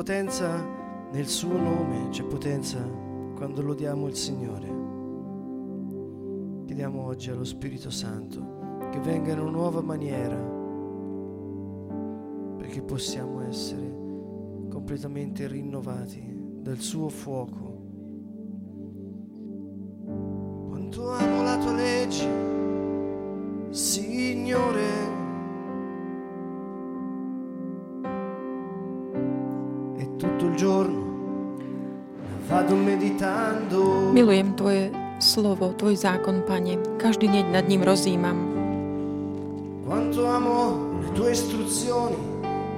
[0.00, 0.66] potenza
[1.12, 2.78] nel suo nome, c'è potenza
[3.34, 4.66] quando lodiamo il Signore.
[6.64, 10.38] Chiediamo oggi allo Spirito Santo che venga in una nuova maniera
[12.56, 13.94] perché possiamo essere
[14.70, 16.22] completamente rinnovati
[16.62, 17.82] dal suo fuoco.
[20.70, 22.26] Quanto amo la tua legge,
[23.68, 24.79] Signore.
[34.12, 34.90] Milujem Tvoje
[35.22, 36.76] slovo, Tvoj zákon, Pane.
[36.98, 38.36] Každý deň nad ním rozímam.
[39.86, 42.18] Quanto amo le tue istruzioni,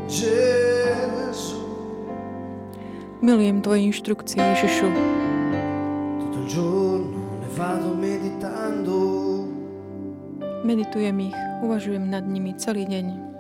[0.09, 1.61] Gesù.
[3.21, 4.89] Milujem Tvoje inštrukcie, Ježišu.
[6.21, 8.97] Tutto il giorno le vado meditando.
[10.63, 13.32] Meditujem ich, uvažujem nad nimi celý deň.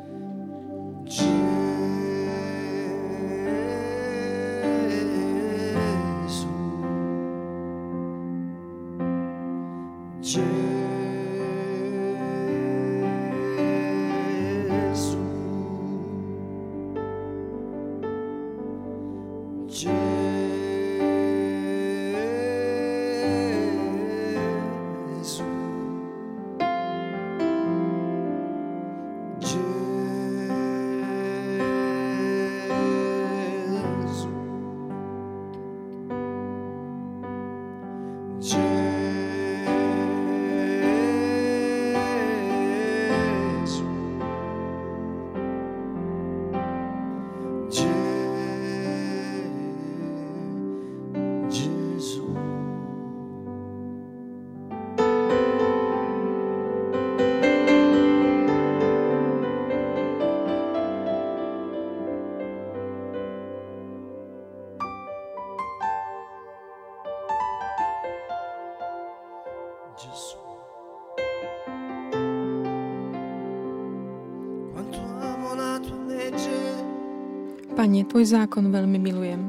[77.83, 79.43] Pane, Tvoj zákon veľmi milujem.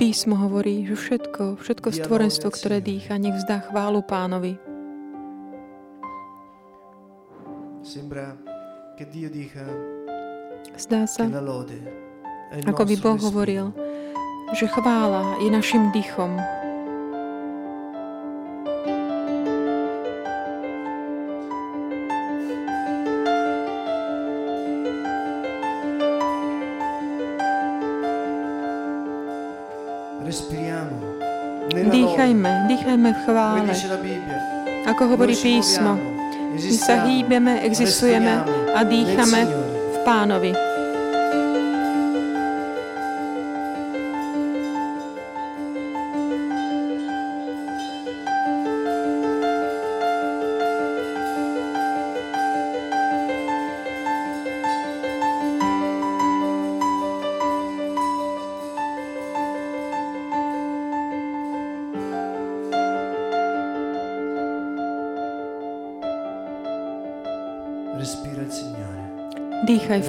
[0.00, 4.67] Písmo hovorí, že všetko, všetko stvorenstvo, ktoré dýcha, nech vzdá chválu pánovi.
[10.88, 11.28] Zdá sa,
[12.64, 13.76] ako by Boh hovoril,
[14.56, 16.32] že chvála je našim dýchom.
[31.68, 33.72] Dýchajme, dýchajme v chvále.
[34.88, 36.00] Ako hovorí písmo,
[36.56, 38.40] my sa hýbeme, existujeme
[38.72, 39.40] a dýchame
[39.92, 40.67] v pánovi.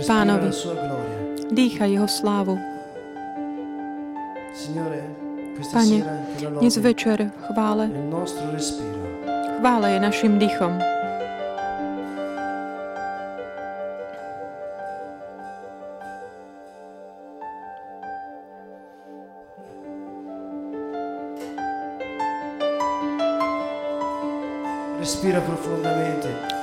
[0.10, 0.50] Pánovi.
[1.54, 2.58] Dýchaj jeho slávu.
[5.74, 6.00] Pane,
[6.60, 7.90] Dnes večer v chvále.
[9.60, 10.74] Chvála je našim dýchom.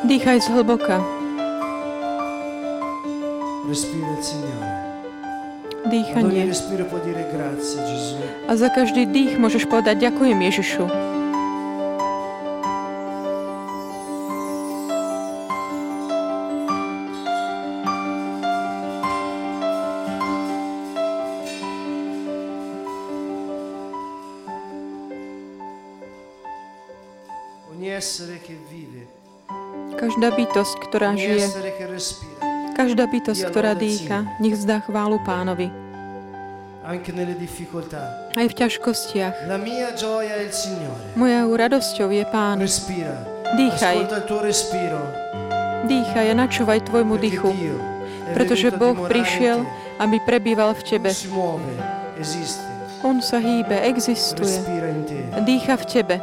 [0.04, 1.25] Dýchaj zhlboka.
[5.86, 6.50] Dýchanie.
[8.46, 10.86] A za každý dých môžeš povedať ďakujem Ježišu.
[29.96, 31.46] Každá bytosť, ktorá žije,
[32.76, 35.72] každá bytosť, ktorá dýcha, nech zdá chválu pánovi.
[38.36, 39.48] Aj v ťažkostiach.
[41.16, 42.60] Mojou radosťou je pán.
[43.56, 43.96] Dýchaj,
[45.88, 47.50] dýchaj a načúvaj tvojmu dýchu,
[48.36, 49.64] pretože Boh prišiel,
[49.96, 51.10] aby prebýval v tebe.
[53.02, 54.60] On sa hýbe, existuje,
[55.42, 56.16] dýcha v tebe.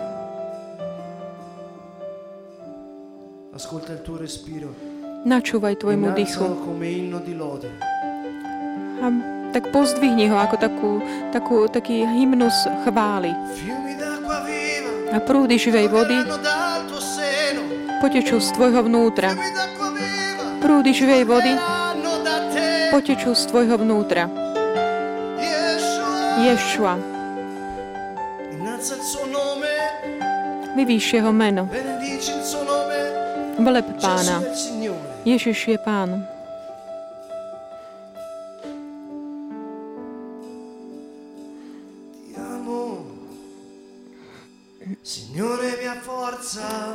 [3.54, 4.93] Ascolta il tuo respiro.
[5.24, 6.44] Načúvaj tvojmu dýchu.
[9.00, 9.06] A
[9.56, 10.92] tak pozdvihni ho ako takú,
[11.32, 13.32] takú, taký hymnus chvály.
[15.16, 16.20] A prúdy živej vody
[18.04, 19.32] potečú z tvojho vnútra.
[20.60, 21.56] Prúdy živej vody
[22.92, 24.28] potečú z tvojho vnútra.
[26.44, 27.00] Ješua,
[30.76, 31.70] vyvýš jeho meno.
[33.54, 34.38] Veleb Gesù pána.
[35.24, 36.28] Ježiš je pán.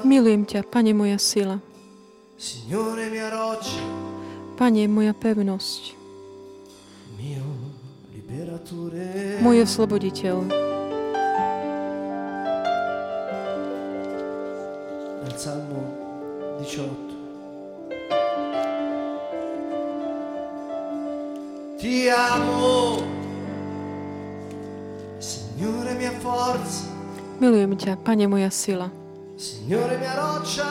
[0.05, 1.57] Milujem ťa, Pane moja sila.
[4.61, 5.97] Pane moja pevnosť.
[9.41, 10.37] Môj osloboditeľ.
[15.25, 15.81] Dal Salmo
[16.61, 17.08] 18.
[21.79, 22.99] Ti amo,
[25.23, 26.91] Signore mia forza,
[27.39, 28.91] Milujem ťa, Pane moja sila.
[29.39, 30.67] Signore mia roccia,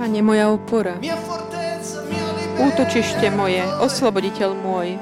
[0.00, 0.96] Pane moja opora.
[0.96, 2.72] mia fortezza, liberatore.
[2.72, 4.96] Útočište moje, osloboditeľ môj.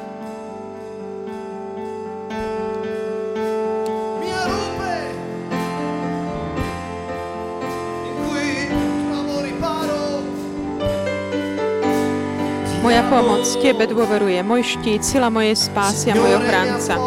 [13.01, 13.49] Amo, pomoc.
[13.65, 17.01] Tebe dôveruje, môj štít, sila mojej spásy a môj ochranca.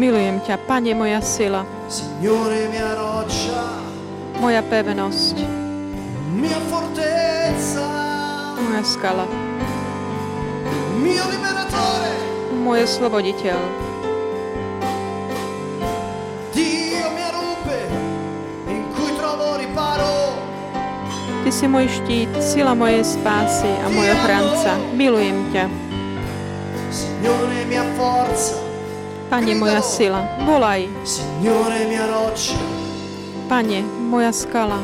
[0.00, 1.68] Milujem ťa, Pane moja sila,
[4.40, 5.36] moja pevnosť,
[8.64, 9.28] moja skala,
[12.56, 13.87] môj osloboditeľ.
[21.48, 24.76] Ty si môj štít, sila mojej spásy a môj ochranca.
[24.92, 25.64] Milujem ťa,
[29.32, 30.28] Pane moja sila.
[30.44, 30.92] Volaj,
[33.48, 34.76] Pane, moja skala,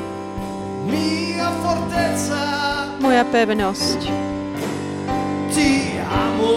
[2.96, 4.00] moja pevnosť.
[5.52, 6.49] ti amo.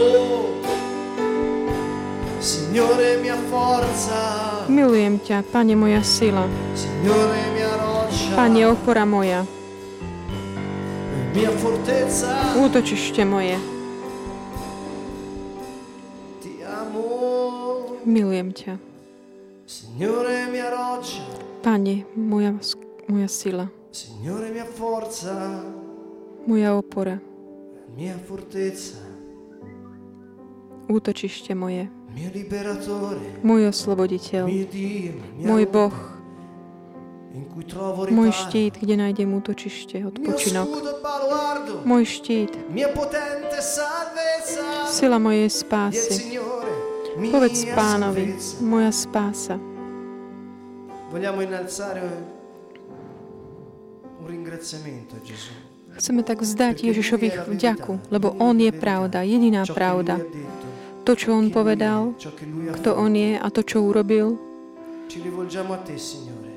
[2.39, 4.23] Signore mia forza,
[4.71, 6.47] Milujem ťa, Pane moja sila,
[6.79, 9.43] Signore mia roccia, Pane opora moja,
[12.57, 13.57] útočište moje.
[18.07, 18.73] Milujem ťa,
[21.59, 22.55] Pane, moja,
[23.05, 23.67] moja sila,
[26.47, 27.19] moja opora,
[30.87, 31.91] útočište moje,
[33.43, 34.47] môj osloboditeľ,
[35.37, 35.95] môj Boh,
[38.11, 40.69] môj štít, kde nájdem útočište, odpočinok,
[41.83, 42.51] môj štít,
[44.87, 46.39] sila mojej spásy.
[47.17, 49.57] Povedz pánovi, moja spása.
[55.97, 57.27] Chceme tak vzdať Ježišovi
[57.57, 60.21] vďaku, lebo On je pravda, jediná pravda.
[61.09, 62.13] To, čo On povedal,
[62.77, 62.89] kto.
[62.93, 64.37] On je a to, čo urobil,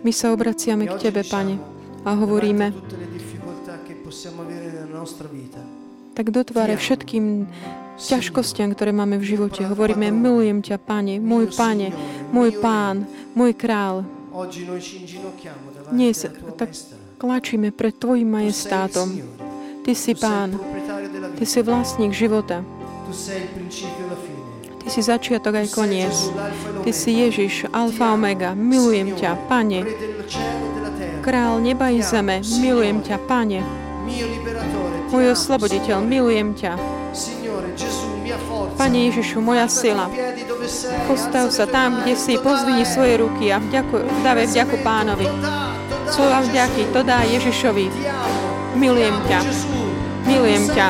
[0.00, 1.60] My sa obraciame k Tebe, Pane,
[2.08, 2.72] a hovoríme,
[6.16, 7.48] tak dotváre všetkým
[8.00, 9.60] ťažkostiam, ktoré máme v živote.
[9.64, 11.92] Hovoríme, milujem ťa, Pane, môj Pane,
[12.32, 13.04] môj Pán,
[13.36, 14.08] môj Král.
[15.92, 16.16] Dnes
[16.56, 16.70] tak
[17.20, 19.20] klačíme pred Tvojim majestátom.
[19.84, 20.56] Ty si Pán,
[21.36, 22.64] Ty si vlastník života.
[24.90, 26.10] Ty si začiatok aj koniec.
[26.82, 27.14] Ty si.
[27.14, 28.58] Ježiš, alfa omega.
[28.58, 29.86] Milujem ťa, Pane.
[31.22, 32.42] Král neba i zeme.
[32.42, 33.62] Milujem ťa, Pane,
[35.14, 36.02] môj osloboditeľ.
[36.02, 36.74] Milujem ťa.
[38.74, 40.10] Pane Ježišu, moja sila.
[41.06, 42.82] Postav sa tam, kde si, dai.
[42.82, 43.94] svoje ruky a vďaku,
[44.26, 45.30] vďaku pánovi.
[46.10, 47.86] Slova vďaky, to dá Ježišovi.
[48.74, 49.38] Milujem ťa.
[50.26, 50.86] Milujem ťa.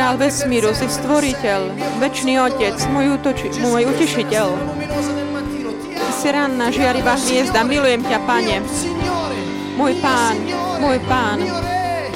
[0.00, 4.48] Král vesmíru, si stvoriteľ, večný otec, môj, útoči, môj utešiteľ.
[6.16, 8.64] Si ranná žiarivá hviezda, milujem ťa, pane.
[9.76, 10.40] Môj pán,
[10.80, 11.44] môj pán,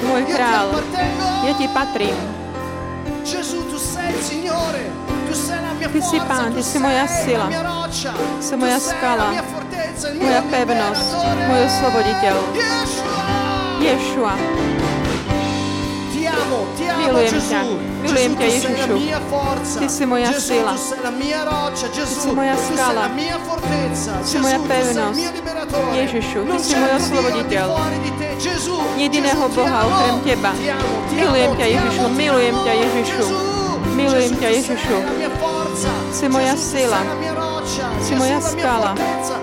[0.01, 0.81] môj král,
[1.45, 2.17] ja ti patrím.
[5.85, 7.53] Ty si pán, ty si moja sila,
[8.41, 9.29] si moja skala,
[10.17, 11.09] moja pevnosť,
[11.45, 12.35] môj osloboditeľ.
[13.77, 14.74] Ješua.
[16.45, 17.61] Milujem ťa.
[18.05, 18.95] Milujem ťa, Ježišu.
[19.81, 20.73] Ty si moja sila.
[20.75, 23.05] Ty si moja skala.
[24.21, 25.19] Si moja pevnosť.
[25.95, 27.65] Ježišu, Ty si môj osloboditeľ.
[28.95, 30.51] Jediného Boha okrem Teba.
[31.11, 32.03] Milujem ťa, Ježišu.
[32.13, 33.25] Milujem ťa, Ježišu.
[33.95, 34.97] Milujem ťa, Ježišu.
[36.13, 37.01] Si moja sila.
[37.99, 38.91] Si moja skala.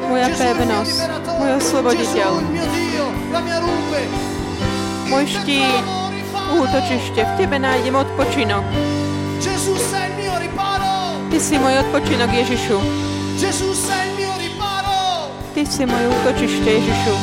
[0.06, 0.96] Moja pevnosť.
[1.40, 2.30] Môj osloboditeľ.
[5.12, 6.01] Môj štít
[6.60, 7.20] útočište.
[7.24, 8.64] V Tebe nájdem odpočinok.
[11.32, 12.76] Ty si môj odpočinok, Ježišu.
[15.52, 17.14] Ty si môj útočište, Ježišu.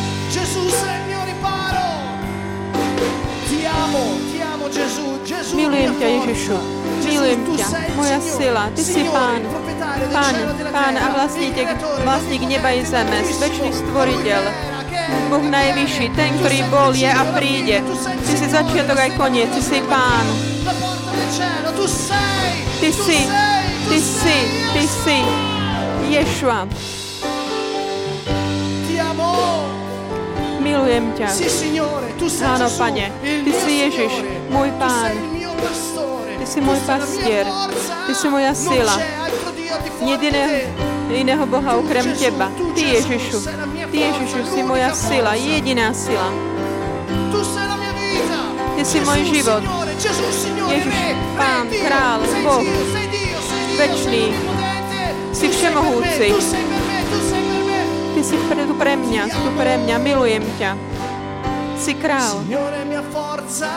[5.54, 6.58] Milujem ťa, Ježišu.
[7.10, 7.68] Milujem ťa,
[7.98, 8.64] moja sila.
[8.74, 9.42] Ty si pán.
[10.10, 10.36] Pán,
[10.74, 11.58] pán a vlastník,
[12.06, 14.42] vlastník neba i zeme, večný stvoriteľ.
[15.30, 17.86] Boh najvyšší, ten, ktorý bol, je a príde.
[18.26, 20.26] Ty si začiatok aj koniec, ty si pán.
[22.80, 23.20] Ty si,
[23.86, 24.38] ty si,
[24.74, 25.18] ty si,
[26.10, 26.66] Ješua.
[30.60, 31.30] Milujem ťa.
[32.50, 34.14] Áno, pane, ty si Ježiš,
[34.50, 35.14] môj pán.
[36.40, 37.46] Ty si môj pastier.
[38.10, 38.96] Ty si moja sila.
[40.02, 42.54] Jediného, iného Boha okrem Teba.
[42.74, 43.40] Ty Ježišu.
[43.90, 46.30] Ty Ježišu si moja sila, jediná sila.
[48.78, 49.62] Ty si môj život.
[50.70, 50.98] Ježiš,
[51.36, 52.64] Pán, Král, Boh,
[53.76, 54.32] večný.
[55.36, 56.28] Si všemohúci.
[58.16, 60.72] Ty si tu pre mňa, si tu pre mňa, milujem ťa.
[61.80, 62.44] Si král.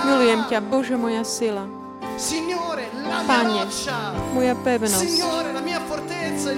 [0.07, 1.82] Milujem ťa, Bože, moja sila.
[3.23, 3.63] Pane,
[4.35, 5.15] moja pevnosť,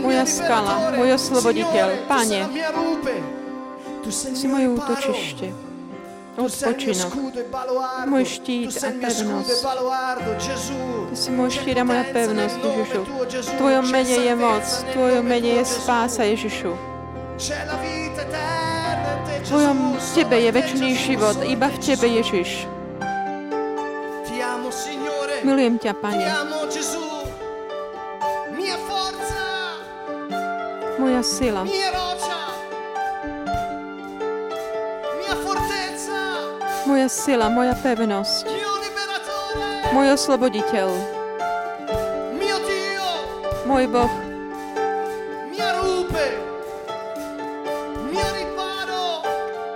[0.01, 2.05] moja skala, môj osloboditeľ.
[2.09, 2.41] Pane,
[4.11, 5.47] si moje útočište,
[6.37, 7.13] odpočinok,
[8.11, 9.51] môj štít a pevnosť.
[11.11, 13.01] Ty si môj štít a moja pevnosť, Ježišu.
[13.35, 16.73] V Tvojom mene je moc, v Tvojom mene je spása, Ježišu.
[19.35, 19.79] V Tvojom
[20.15, 22.74] Tebe je väčší život, iba v Tebe, Ježiš.
[25.45, 26.25] Milujem ťa, Pane.
[30.97, 31.63] Moja sila.
[36.89, 38.49] Moja sila, moja pevnosť.
[39.93, 40.89] Môj osloboditeľ.
[43.69, 44.13] Môj Boh.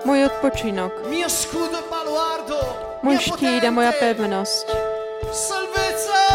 [0.08, 0.92] Môj odpočinok.
[3.04, 4.77] Môj štít a moja pevnosť.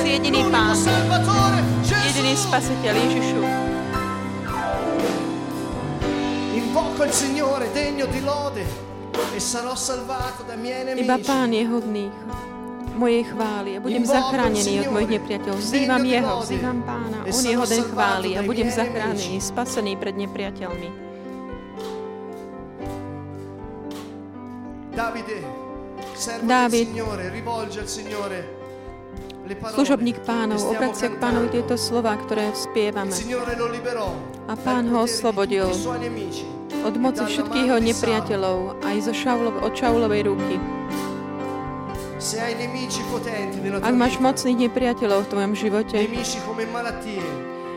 [0.00, 0.72] Si jediný pán.
[1.84, 3.40] Jediný spasiteľ Ježišu.
[6.56, 8.64] Invoco il Signore degno di lode
[9.12, 11.04] e sarò salvato dai miei nemici.
[11.04, 12.08] Iba Pán je hodný
[12.96, 15.60] mojej chvály a budem zachránený od mojich nepriateľov.
[15.60, 20.88] Vzývam Jeho, vzývam Pána, On je hoden chvály a budem zachránený, spasený pred nepriateľmi.
[26.44, 26.88] Dávid,
[29.58, 33.14] služobník pánov, obracia k pánovi tieto slova, ktoré spievame.
[34.46, 35.66] A pán ho oslobodil
[36.80, 40.56] od moci všetkých jeho nepriateľov, aj zo Šaulov, od Šaulovej ruky.
[43.80, 45.96] Ak máš mocných nepriateľov v tvojom živote,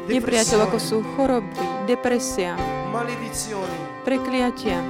[0.08, 1.48] nepriateľ ako sú choroby,
[1.88, 2.60] depresia,
[4.04, 4.84] prekliatia,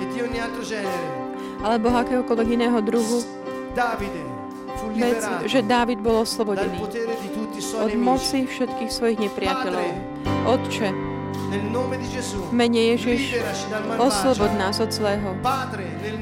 [1.61, 3.21] alebo akéhokoľvek iného druhu,
[4.95, 6.79] vec, že Dávid bol oslobodený
[7.79, 9.89] od moci všetkých svojich nepriateľov.
[10.43, 10.89] Otče,
[12.51, 13.39] mene Ježiš,
[13.97, 15.37] oslobod nás od zlého.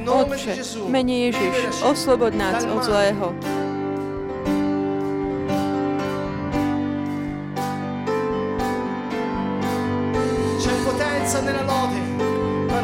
[0.06, 0.54] Otče,
[0.88, 3.36] mene Ježiš, oslobod nás od zlého.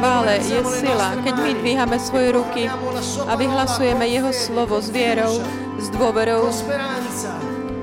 [0.07, 2.63] Vále je sila, keď my dvíhame svoje ruky
[3.27, 5.35] a vyhlasujeme Jeho slovo s vierou,
[5.75, 6.47] s dôverou,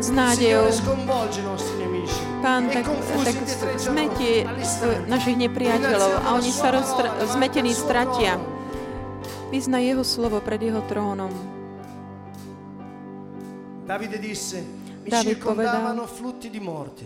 [0.00, 0.72] s nádejou.
[2.40, 2.88] Pán tak,
[3.28, 3.36] tak
[3.76, 4.48] zmetí
[5.04, 8.40] našich nepriateľov a oni sa roztra- zmetení stratia.
[9.52, 11.28] Vyzna Jeho slovo pred Jeho trónom.
[13.84, 14.16] David
[16.64, 17.04] morte.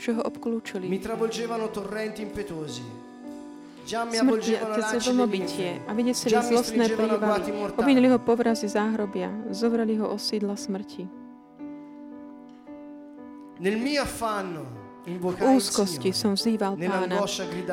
[0.00, 0.88] Že ho obklúčili.
[0.88, 3.05] Mi travolgevano torrenti impetuosi.
[3.86, 7.54] Smrtiace vlnobytie a vyniesli zlostné prívaly.
[7.78, 11.06] Obvinili ho povrazy záhrobia, zovrali ho osídla smrti.
[15.06, 17.22] V úzkosti som vzýval pána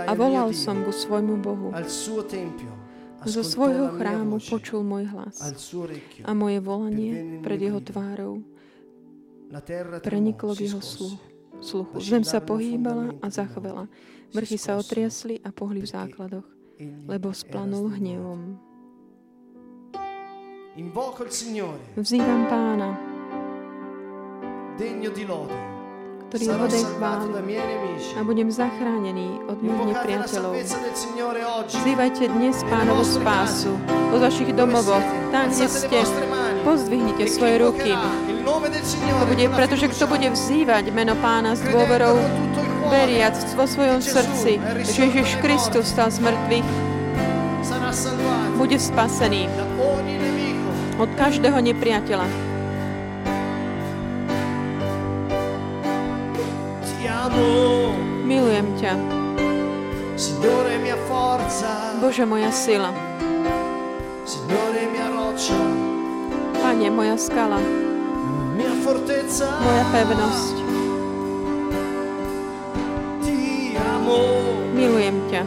[0.05, 1.73] a volal som ku svojmu Bohu.
[3.25, 5.41] Zo svojho chrámu počul môj hlas
[6.21, 8.45] a moje volanie pred jeho tvárou
[10.05, 11.17] preniklo v jeho sluchu.
[11.97, 13.89] Zem sa pohýbala a zachvela.
[14.33, 16.47] Vrchy sa otriasli a pohli v základoch,
[17.05, 18.57] lebo splanul hnevom.
[21.93, 22.97] Vzývam pána,
[26.33, 27.29] ktorý je hodej chváli
[28.17, 30.53] a budem zachránený od mých nepriateľov.
[31.69, 33.77] Vzývajte dnes pánovu spásu
[34.09, 36.01] od vašich domovoch, tam, kde ste,
[36.65, 37.93] pozdvihnite svoje ruky.
[38.49, 42.17] To bude, pretože kto bude vzývať meno pána s dôverou,
[42.93, 46.69] veriac vo svojom srdci, že Ježiš Kristus stal z mŕtvych,
[48.53, 49.49] bude spasený
[51.01, 52.29] od každého nepriateľa.
[58.29, 58.93] Milujem ťa.
[61.97, 62.93] Bože, moja sila.
[66.61, 67.57] Pane, moja skala.
[69.65, 70.62] Moja pevnosť.
[74.83, 75.41] Milujem ťa.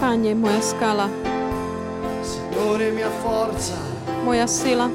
[0.00, 1.12] Pane, moja skala.
[4.24, 4.88] Moja sila.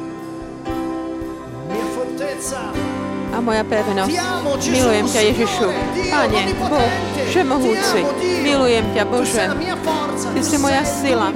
[3.30, 4.17] A moja pevnosť.
[4.65, 5.69] Milujem ťa, Ježišu.
[6.10, 6.93] Pane, Boh,
[7.30, 8.02] všemohúci.
[8.41, 9.45] Milujem ťa, Bože.
[10.34, 11.30] Ty si moja sila.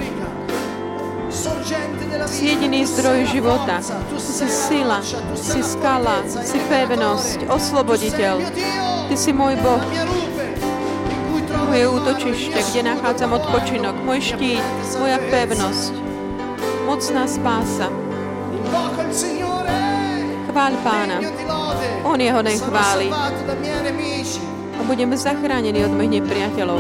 [2.26, 3.78] Si jediný zdroj života.
[4.18, 5.06] Si sila,
[5.38, 8.42] si skala, si pevnosť, osloboditeľ.
[9.12, 9.84] Ty si môj Boh,
[11.68, 14.64] moje útočište, kde nachádzam odpočinok, môj štít,
[15.04, 15.92] moja pevnosť,
[16.88, 17.92] mocná spása.
[20.48, 21.20] Chváľ Pána.
[22.08, 23.12] On je hoden chváli.
[24.80, 26.80] A budeme zachránení od mojich nepriateľov.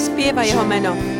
[0.00, 1.15] Spieva jeho meno.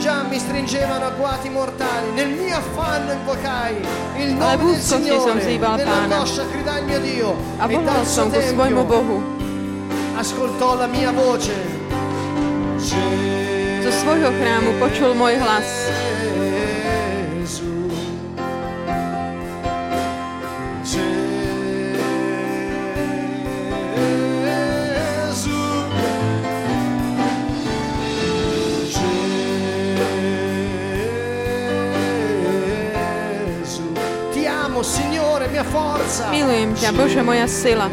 [0.00, 2.10] Già mi stringevano agguati mortali.
[2.14, 3.76] Nel mio affanno invocai
[4.16, 5.44] il nome del Signore.
[5.76, 7.36] Nell'angoscia gridai il mio Dio.
[7.58, 9.22] A volal som ku svojmu Bohu.
[10.16, 11.52] Ascoltò la mia voce.
[13.82, 15.89] Zo svojho chrámu počul môj hlas.
[36.30, 37.86] Milujem ťa, Bože, moja sila.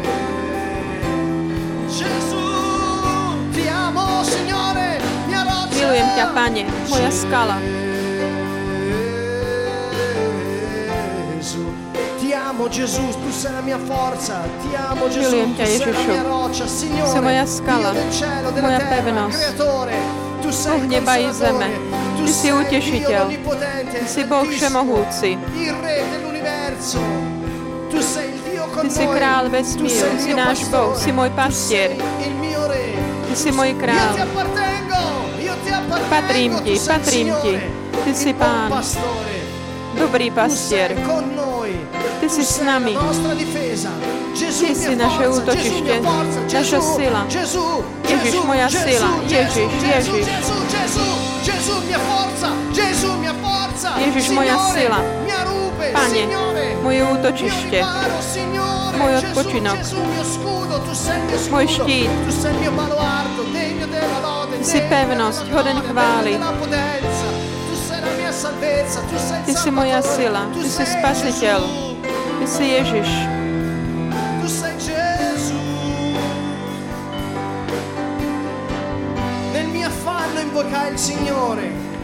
[5.72, 7.56] Milujem ťa, Pane, moja skala.
[12.48, 14.42] amo Gesù, tu sei la mia forza.
[14.62, 16.10] Ti amo Gesù, Milujem ťa, Ježišu.
[17.12, 17.90] Si moja skala,
[18.58, 19.40] moja pevnosť.
[20.48, 21.68] Boh neba i zeme.
[22.18, 23.24] Ty si utešiteľ.
[23.92, 25.30] Ty si Boh všemohúci.
[25.54, 27.37] il re dell'universo.
[27.88, 29.16] Ty si noi.
[29.16, 31.00] král vesmíru, sei il si mio náš Boh, pastore.
[31.00, 32.84] si môj Tu pastier, sei il mio re.
[33.28, 34.12] Ty si môj Io ti král.
[36.08, 37.54] Patrím ti, patrím ti.
[38.04, 38.70] Ty si il buon pán,
[39.98, 40.30] dobrý
[41.34, 41.72] noi.
[42.20, 42.94] Ty Tu si s nami.
[44.38, 45.24] Ty mia si naše
[46.04, 47.20] forza, naša sila.
[47.28, 49.08] Gesù, moja sila.
[53.18, 53.90] Mia forza.
[53.98, 55.00] Ježiš, moja sila.
[55.92, 56.22] Pane,
[56.82, 57.78] moje útočište,
[58.98, 59.78] môj odpočinok.
[61.48, 62.10] Môj štít.
[64.62, 66.32] si pevnosť, hoden chvály.
[69.48, 71.60] Ty si moja sila, Ty si spasiteľ.
[72.38, 73.10] Ty si Ježiš.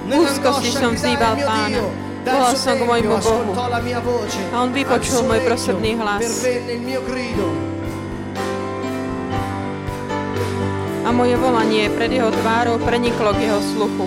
[0.05, 2.14] Úzkosti som vzýval Pána.
[2.25, 3.53] Volal som k môjmu Bohu.
[4.53, 6.25] A on vypočul môj prosebný hlas.
[11.05, 14.05] A moje volanie pred jeho tvárou preniklo k jeho sluchu.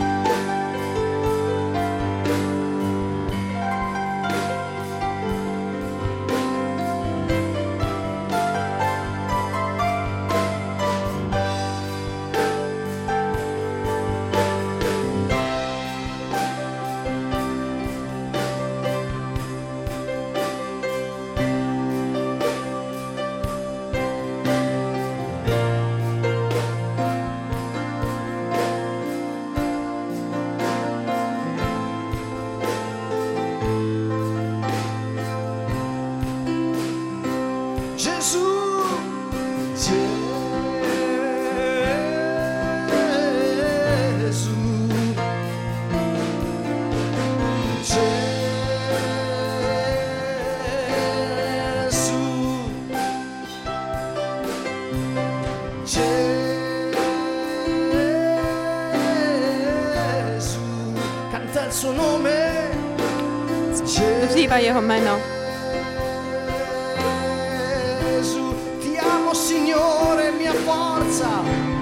[64.67, 65.15] Jeho meno.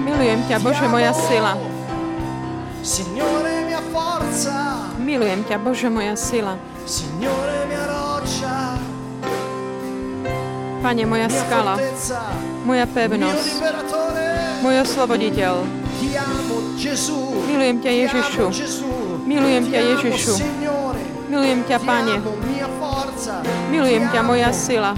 [0.05, 1.57] Milujem ťa, Bože, moja sila.
[5.01, 6.53] Milujem ťa, Bože, moja sila.
[10.85, 11.81] Pane, moja skala,
[12.61, 13.57] moja pevnosť,
[14.61, 15.65] môj osloboditeľ.
[17.49, 18.45] Milujem ťa, Ježišu.
[19.25, 20.33] Milujem ťa, Ježišu.
[21.25, 22.15] Milujem ťa, Pane.
[23.71, 24.93] Milujem ťa, moja sila.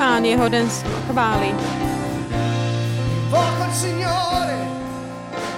[0.00, 0.68] Pán je hoden
[1.08, 1.52] chvály.
[3.30, 4.58] Invoco il Signore,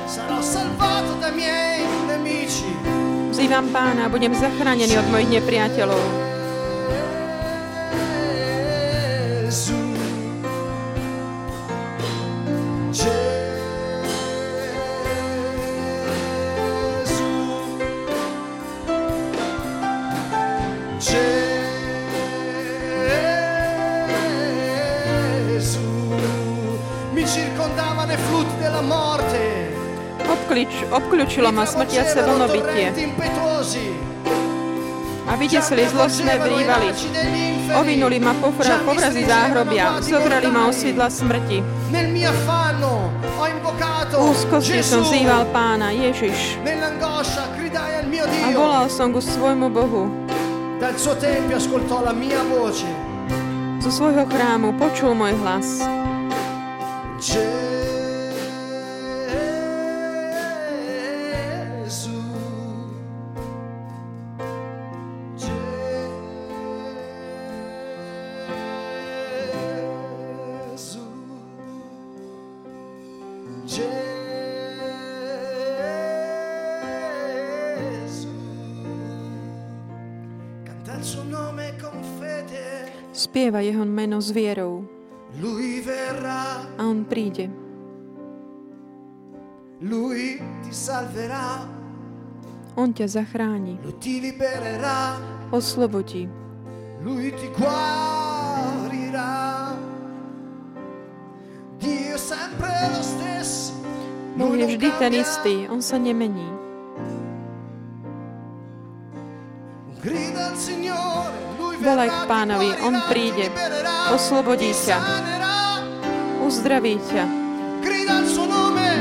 [0.06, 2.68] sarò salvato dai miei nemici.
[3.30, 6.21] Vzývam pána budem zachránený od mojich nepriateľov.
[30.72, 32.96] Obklič, obkľúčilo ma smrtiace vlnobytie
[35.28, 36.88] a vydesili zlostné vrývaly.
[37.76, 41.60] Ovinuli ma povra, povrazy záhrobia, zobrali ma osídla smrti.
[44.12, 45.08] Úzkosti som Gesù.
[45.08, 46.60] vzýval pána Ježiš
[48.44, 50.08] a volal som ku svojmu Bohu.
[53.82, 55.84] Zo svojho chrámu počul môj hlas.
[57.20, 57.71] Gesù.
[83.42, 84.86] spieva jeho meno s vierou.
[86.78, 87.50] A on príde.
[89.82, 91.66] Lui ti salverá.
[92.78, 93.82] On ťa zachráni.
[93.82, 95.18] Lui ti libererá.
[95.50, 96.30] Oslobodí.
[97.02, 99.34] Lui ti guarirá.
[101.82, 103.74] Dio sempre lo stesso.
[104.38, 106.46] Boh je vždy ten istý, on sa nemení.
[109.98, 111.41] Grida al Signore
[111.82, 113.50] Volaj k pánovi, On príde,
[114.14, 114.98] oslobodí ťa,
[116.46, 117.24] uzdraví ťa.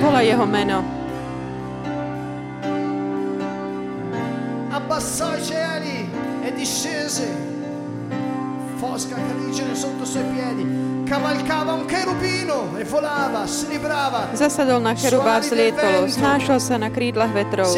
[0.02, 0.82] Volaj jeho meno.
[4.74, 6.10] Abbassò i cieli
[6.42, 7.30] e discese.
[8.82, 10.66] Fosca caligine sotto suoi piedi.
[11.06, 14.34] Cavalcava un cherubino e volava, si librava.
[14.34, 17.70] Zasadol na cheruba a zlietol, znášal sa na krídlach vetrov.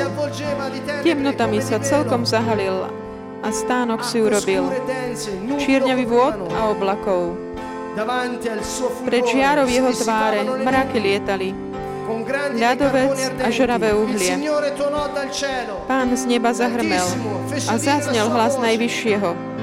[1.04, 3.03] Temnotami sa celkom zahalil
[3.44, 4.72] a stánok si urobil
[5.60, 7.36] čierňavý vôd a oblakov.
[9.06, 11.54] Pred žiarov jeho tváre mraky lietali,
[12.58, 14.34] ľadovec a žravé uhlie.
[15.86, 17.06] Pán z neba zahrmel
[17.70, 19.54] a zaznel hlas Najvyššieho.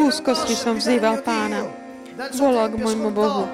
[0.00, 1.79] Úzkosti som vzýval pána
[2.36, 3.48] volal k môjmu Bohu.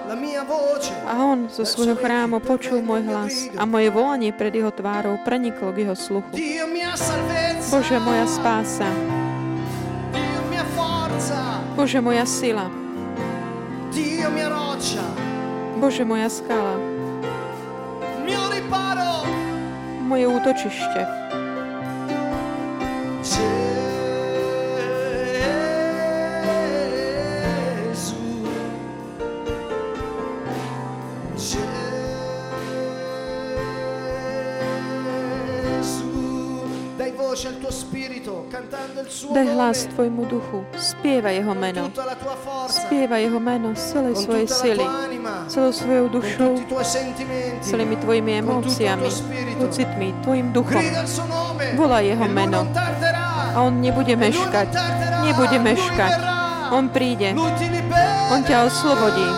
[1.06, 5.70] A on zo svojho chrámu počul môj hlas a moje volanie pred jeho tvárou preniklo
[5.70, 6.34] k jeho sluchu.
[7.70, 8.88] Bože, moja spása.
[11.76, 12.66] Bože, moja sila.
[15.76, 16.74] Bože, moja skala.
[20.06, 21.25] Moje útočište.
[39.34, 41.92] Daj hlas tvojmu duchu, spieva jeho meno.
[42.68, 44.86] Spieva jeho meno z celej svojej sily,
[45.44, 46.52] celou svojou dušou,
[47.60, 49.10] celými tvojimi emóciami,
[49.60, 50.80] pocitmi, tvojim duchom.
[51.76, 52.64] Volá jeho meno.
[53.52, 54.68] A on nebude meškať.
[55.28, 56.12] Nebude meškať.
[56.72, 57.36] On príde.
[58.32, 59.28] On ťa oslobodí.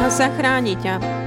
[0.00, 1.19] A zachráni ťa.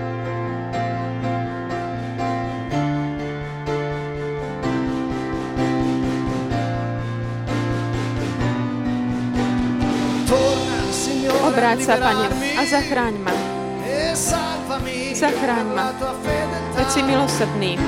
[11.63, 12.27] Obráť sa, Pane,
[12.59, 13.31] a zachráň ma.
[15.15, 15.95] Zachráň ma.
[16.75, 17.79] Veď si milosrdný.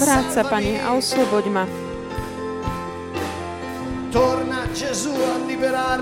[0.00, 1.64] Vráť sa, Pane, a osloboď ma.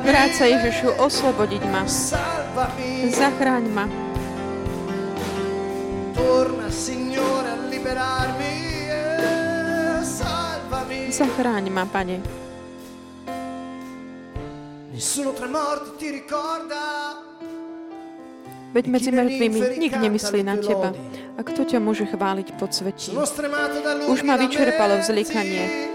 [0.07, 1.83] Vráť sa, Ježišu, oslobodiť ma.
[3.11, 3.91] Zachráň ma.
[11.11, 12.42] Zachráň ma, Pane.
[18.73, 20.93] Veď medzi mŕtvými nik nemyslí na teba.
[21.37, 23.17] A kto ťa môže chváliť po sveti?
[24.09, 25.93] Už ma vyčerpalo vzlikanie.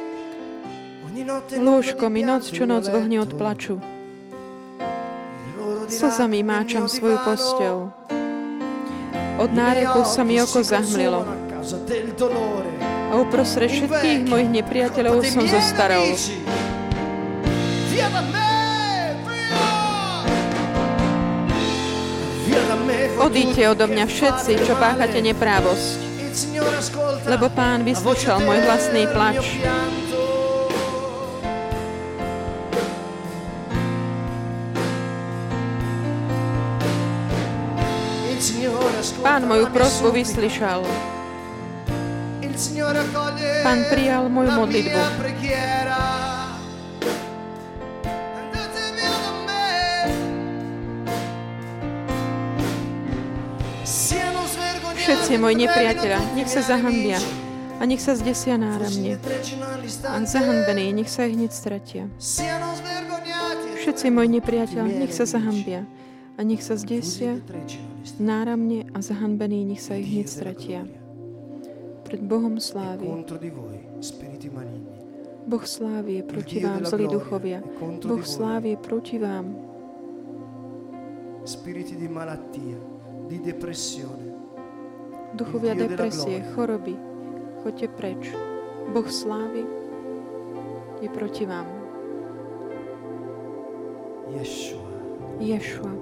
[1.57, 3.77] Lôžko mi noc čo noc v ohni od plaču.
[5.87, 7.93] Slzami máčam svoju postel.
[9.37, 11.21] Od náreku sa mi oko zahmlilo.
[13.07, 16.17] A uprostred všetkých mojich nepriateľov som zostaral.
[23.17, 25.97] Odíďte odo mňa všetci, čo páchate neprávosť,
[27.25, 29.41] lebo Pán vyslyšal môj vlastný plač.
[39.25, 40.85] Pán moju prosbu vyslyšal.
[43.65, 44.99] Pán prijal moju modlitbu.
[55.07, 57.15] Všetci moji nepriateľa, nech sa zahambia
[57.79, 59.15] a nech sa zdesia náramne.
[60.03, 62.11] A zahanbení, nech sa ich hneď stratia.
[63.79, 65.87] Všetci moji nepriateľ, nech sa zahambia
[66.35, 67.39] a nech sa zdesia
[68.19, 70.83] náramne a zahanbení, nech sa ich hneď stratia.
[72.03, 73.07] Pred Bohom slávy.
[75.47, 77.63] Boh slávy je proti vám, zlí duchovia.
[78.03, 79.55] Boh slávy je proti vám.
[81.47, 82.75] Spiriti di malattia,
[83.31, 84.26] di depressione,
[85.37, 86.97] duchovia depresie, choroby,
[87.61, 88.33] choďte preč.
[88.89, 89.61] Boh slávy
[91.01, 91.69] je proti vám.
[94.33, 94.89] Ješua.
[95.39, 95.93] Ješua.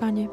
[0.00, 0.32] Pane,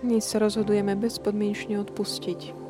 [0.00, 2.69] dnes sa rozhodujeme bezpodmienečne odpustiť.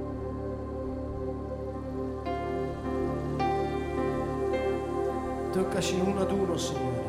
[5.61, 7.05] Toccaci uno ad uno, Signore.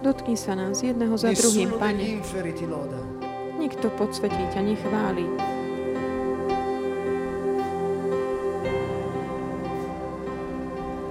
[0.00, 2.24] Dotkni sa nás jedného za druhým, Pane.
[3.60, 5.28] Nikto podsvetí ťa nechváli.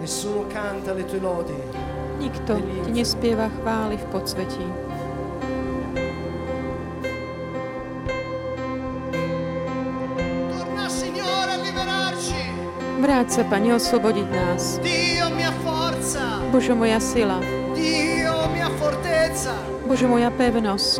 [0.01, 1.53] Nessuno canta le tue lodi.
[2.17, 4.65] Nikto ti nespieva chvály v podsvetí.
[12.97, 14.81] Vráť sa, Pane, oslobodiť nás.
[14.81, 15.20] Dio
[16.51, 17.39] Bože moja sila.
[17.71, 19.55] Dio mia fortezza.
[19.87, 20.99] Bože moja pevnosť.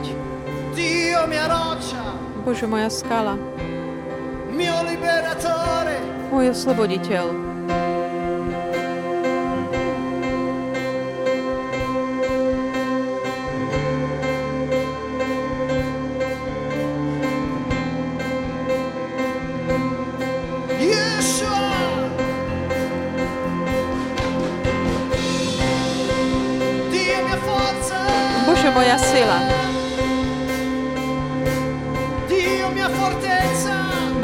[0.72, 2.16] Dio mia roccia.
[2.48, 3.36] Bože moja skala.
[4.56, 6.00] Mio liberatore.
[6.32, 7.51] Môj osloboditeľ.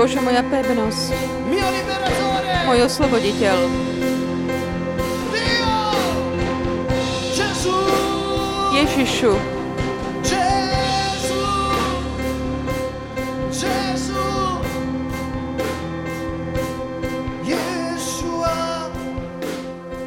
[0.07, 1.11] Bože, moja pevnosť.
[2.63, 3.59] Môj osloboditeľ.
[8.71, 9.35] Ježišu.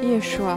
[0.00, 0.56] Yeshua.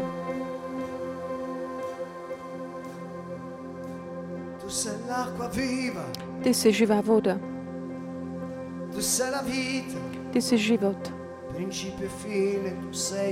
[6.39, 7.35] Ty si živá voda.
[10.33, 10.97] Ty si život.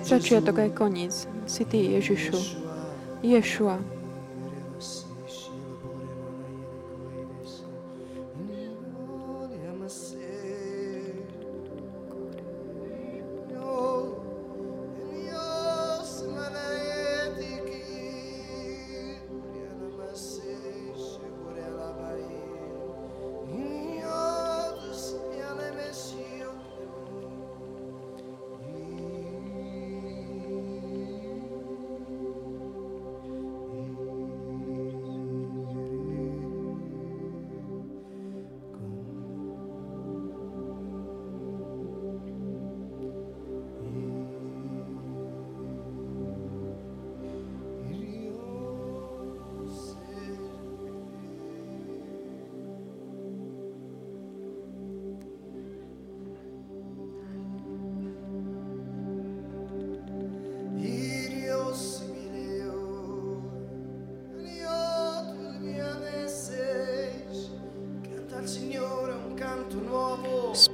[0.05, 1.13] Začiatok aj koniec.
[1.49, 2.37] Si Ty, Ježišu.
[3.25, 4.00] Ješua.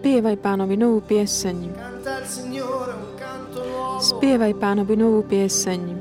[0.07, 1.67] Spievaj pánovi novú pieseň.
[3.99, 5.96] Spievaj pánovi novú pieseň.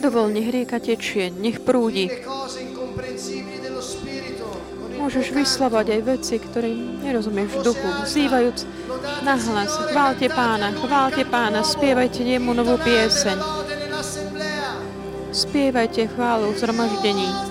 [0.00, 2.08] Dovol, nech rieka tečie, nech prúdi.
[5.00, 8.58] Môžeš vyslovať aj veci, ktoré nerozumieš v duchu, vzývajúc
[9.24, 9.72] nahlas.
[9.92, 13.36] Chválte pána, chválte pána, spievajte jemu novú pieseň.
[15.32, 17.49] Spievajte chválu v zhromaždení.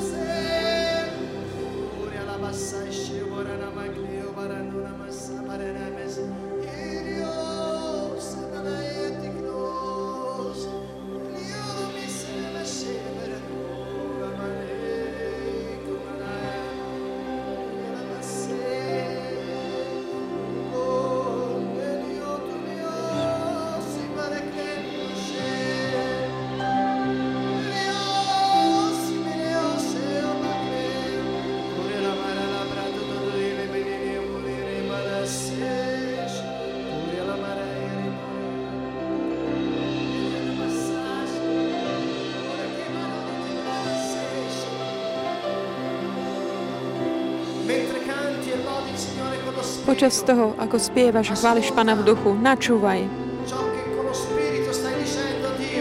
[49.90, 53.10] Počas toho, ako spievaš, chváliš Pana v duchu, načúvaj.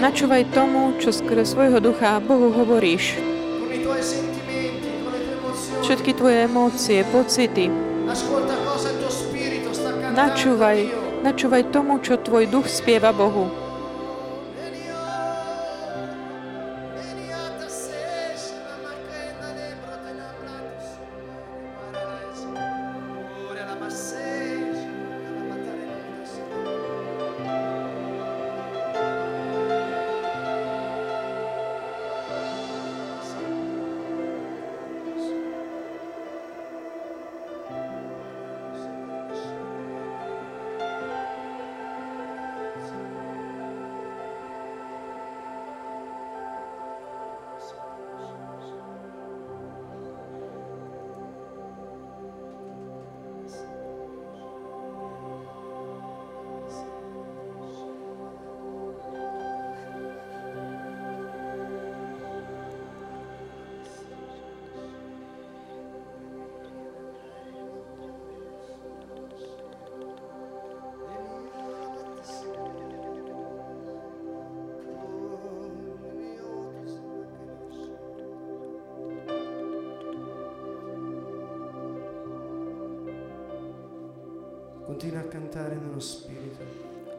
[0.00, 3.20] Načúvaj tomu, čo skrze svojho ducha Bohu hovoríš.
[5.84, 7.68] Všetky tvoje emócie, pocity.
[10.16, 10.78] Načúvaj,
[11.20, 13.67] načúvaj tomu, čo tvoj duch spieva Bohu.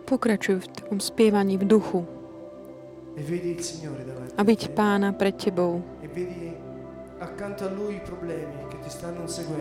[0.10, 2.02] Pokračuj v tom spievaní v duchu.
[4.38, 5.84] A vidť pána pred tebou.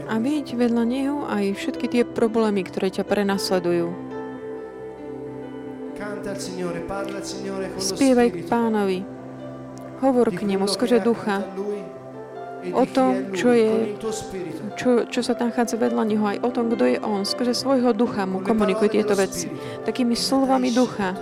[0.09, 3.91] A vidieť vedľa neho aj všetky tie problémy, ktoré ťa prenasledujú.
[7.83, 9.03] Spievaj k pánovi.
[9.99, 11.43] Hovor k nemu skrze ducha
[12.73, 13.99] o tom, čo, je,
[14.77, 17.23] čo, čo sa tam chádza vedľa neho, aj o tom, kto je on.
[17.23, 19.53] Skrze svojho ducha mu komunikuje tieto veci.
[19.85, 21.13] Takými slovami ducha.